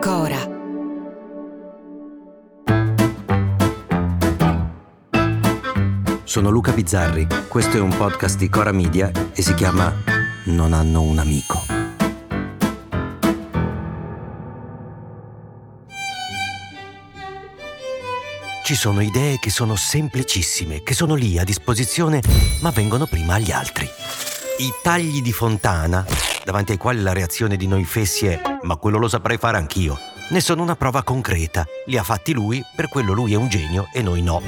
[0.00, 0.38] Cora.
[6.24, 9.94] Sono Luca Bizzarri, questo è un podcast di Cora Media e si chiama
[10.44, 11.62] Non hanno un amico.
[18.64, 22.22] Ci sono idee che sono semplicissime, che sono lì a disposizione,
[22.62, 23.84] ma vengono prima agli altri.
[23.84, 26.06] I tagli di fontana,
[26.42, 29.98] davanti ai quali la reazione di noi fessi è ma quello lo saprei fare anch'io,
[30.30, 31.64] ne sono una prova concreta.
[31.86, 34.42] Li ha fatti lui, per quello lui è un genio e noi no.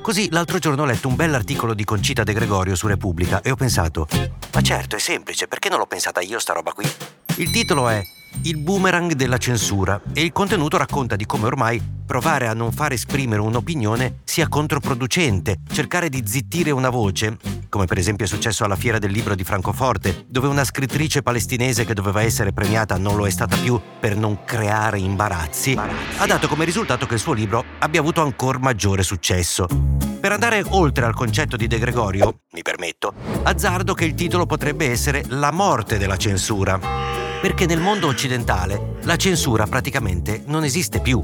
[0.00, 3.56] Così l'altro giorno ho letto un bell'articolo di Concita De Gregorio su Repubblica e ho
[3.56, 4.06] pensato,
[4.54, 6.88] ma certo è semplice, perché non l'ho pensata io sta roba qui?
[7.36, 8.02] Il titolo è
[8.42, 12.92] Il boomerang della censura e il contenuto racconta di come ormai provare a non far
[12.92, 17.36] esprimere un'opinione sia controproducente, cercare di zittire una voce,
[17.68, 21.84] come per esempio è successo alla Fiera del Libro di Francoforte, dove una scrittrice palestinese
[21.84, 26.48] che doveva essere premiata non lo è stata più per non creare imbarazzi, ha dato
[26.48, 29.66] come risultato che il suo libro abbia avuto ancora maggiore successo.
[30.20, 34.90] Per andare oltre al concetto di De Gregorio, mi permetto, azzardo che il titolo potrebbe
[34.90, 41.22] essere La morte della censura perché nel mondo occidentale la censura praticamente non esiste più.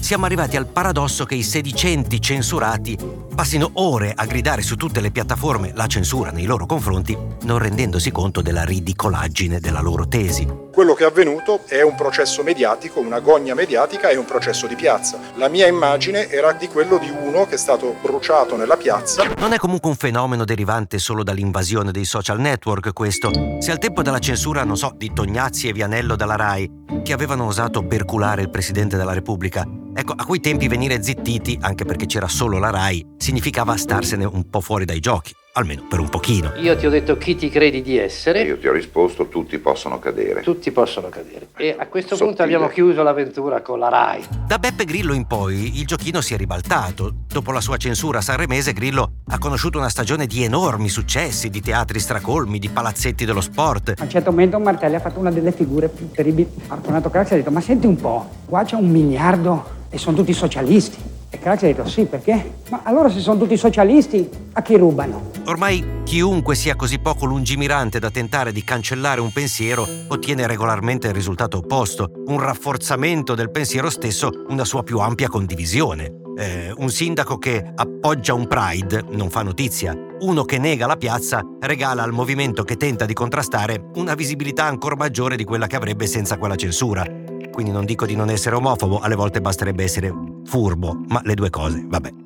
[0.00, 2.96] Siamo arrivati al paradosso che i sedicenti censurati
[3.36, 8.10] passino ore a gridare su tutte le piattaforme la censura nei loro confronti, non rendendosi
[8.10, 10.48] conto della ridicolaggine della loro tesi.
[10.72, 14.74] Quello che è avvenuto è un processo mediatico, una gogna mediatica e un processo di
[14.74, 15.18] piazza.
[15.34, 19.24] La mia immagine era di quello di uno che è stato bruciato nella piazza.
[19.38, 23.30] Non è comunque un fenomeno derivante solo dall'invasione dei social network questo.
[23.60, 26.70] Se al tempo della censura, non so, di Tognazzi e Vianello dalla RAI,
[27.06, 31.84] che avevano osato perculare il Presidente della Repubblica, ecco, a quei tempi venire zittiti, anche
[31.84, 36.08] perché c'era solo la RAI, significava starsene un po' fuori dai giochi almeno per un
[36.08, 36.52] pochino.
[36.56, 38.42] Io ti ho detto chi ti credi di essere.
[38.42, 40.42] Io ti ho risposto tutti possono cadere.
[40.42, 41.48] Tutti possono cadere.
[41.56, 42.28] E a questo Sottile.
[42.28, 44.24] punto abbiamo chiuso l'avventura con la RAI.
[44.46, 47.12] Da Beppe Grillo in poi il giochino si è ribaltato.
[47.26, 51.98] Dopo la sua censura sanremese, Grillo ha conosciuto una stagione di enormi successi, di teatri
[51.98, 53.94] stracolmi, di palazzetti dello sport.
[53.98, 56.48] A un certo momento Martelli ha fatto una delle figure più terribili.
[56.68, 60.32] Arconato Craxi ha detto, ma senti un po', qua c'è un miliardo e sono tutti
[60.32, 61.14] socialisti.
[61.40, 62.54] E ha detto, sì, perché?
[62.70, 65.30] Ma allora se sono tutti socialisti, a chi rubano?
[65.46, 71.14] Ormai chiunque sia così poco lungimirante da tentare di cancellare un pensiero ottiene regolarmente il
[71.14, 76.24] risultato opposto, un rafforzamento del pensiero stesso, una sua più ampia condivisione.
[76.38, 79.96] Eh, un sindaco che appoggia un pride non fa notizia.
[80.20, 84.96] Uno che nega la piazza regala al movimento che tenta di contrastare una visibilità ancora
[84.96, 87.04] maggiore di quella che avrebbe senza quella censura.
[87.52, 90.12] Quindi non dico di non essere omofobo, alle volte basterebbe essere
[90.46, 92.24] furbo, ma le due cose, vabbè.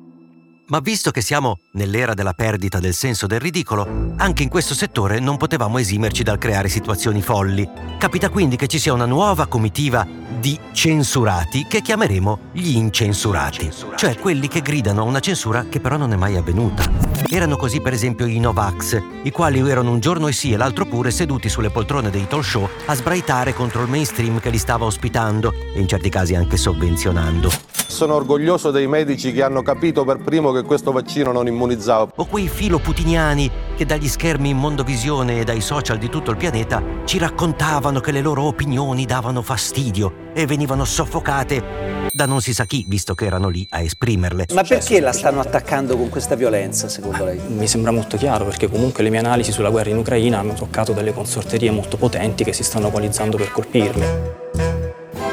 [0.71, 5.19] Ma visto che siamo nell'era della perdita del senso del ridicolo, anche in questo settore
[5.19, 7.69] non potevamo esimerci dal creare situazioni folli.
[7.97, 10.07] Capita quindi che ci sia una nuova comitiva
[10.39, 15.97] di censurati che chiameremo gli incensurati, cioè quelli che gridano a una censura che però
[15.97, 16.89] non è mai avvenuta.
[17.29, 20.85] Erano così per esempio i Novax, i quali erano un giorno e sì e l'altro
[20.85, 24.85] pure seduti sulle poltrone dei talk show a sbraitare contro il mainstream che li stava
[24.85, 27.70] ospitando e in certi casi anche sovvenzionando.
[28.01, 32.13] Sono orgoglioso dei medici che hanno capito per primo che questo vaccino non immunizzava.
[32.15, 33.47] o quei filoputiniani
[33.77, 38.11] che dagli schermi in mondovisione e dai social di tutto il pianeta ci raccontavano che
[38.11, 43.25] le loro opinioni davano fastidio e venivano soffocate da non si sa chi, visto che
[43.25, 44.47] erano lì a esprimerle.
[44.51, 47.39] Ma perché la stanno attaccando con questa violenza, secondo lei?
[47.49, 50.91] Mi sembra molto chiaro perché comunque le mie analisi sulla guerra in Ucraina hanno toccato
[50.91, 54.40] delle consorterie molto potenti che si stanno coalizzando per colpirmi.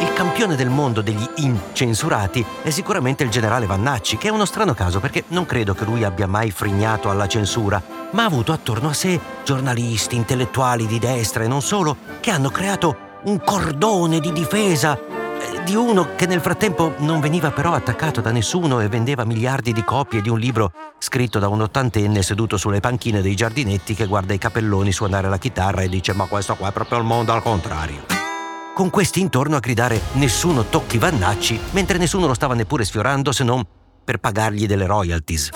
[0.00, 4.72] Il campione del mondo degli incensurati è sicuramente il generale Vannacci, che è uno strano
[4.72, 8.90] caso perché non credo che lui abbia mai frignato alla censura, ma ha avuto attorno
[8.90, 14.32] a sé giornalisti, intellettuali di destra e non solo, che hanno creato un cordone di
[14.32, 19.24] difesa eh, di uno che nel frattempo non veniva però attaccato da nessuno e vendeva
[19.24, 23.94] miliardi di copie di un libro scritto da un ottantenne seduto sulle panchine dei giardinetti
[23.94, 27.04] che guarda i capelloni suonare la chitarra e dice ma questo qua è proprio il
[27.04, 28.17] mondo al contrario
[28.78, 33.42] con questi intorno a gridare nessuno tocchi Vannacci, mentre nessuno lo stava neppure sfiorando se
[33.42, 33.66] non
[34.04, 35.50] per pagargli delle royalties.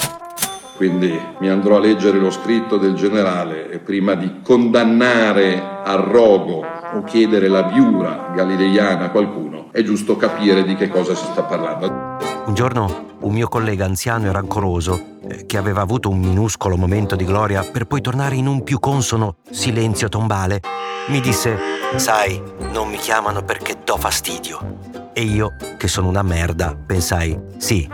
[0.76, 6.64] quindi mi andrò a leggere lo scritto del generale e prima di condannare a rogo
[6.94, 11.44] o chiedere la viura galileiana a qualcuno, è giusto capire di che cosa si sta
[11.44, 12.16] parlando.
[12.46, 17.24] Un giorno un mio collega anziano e rancoroso, che aveva avuto un minuscolo momento di
[17.24, 20.60] gloria per poi tornare in un più consono silenzio tombale,
[21.08, 21.56] mi disse,
[21.96, 22.40] sai,
[22.72, 25.10] non mi chiamano perché do fastidio.
[25.12, 27.88] E io, che sono una merda, pensai, sì,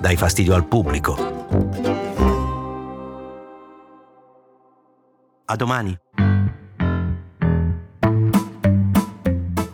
[0.00, 1.34] dai fastidio al pubblico.
[5.44, 5.96] A domani.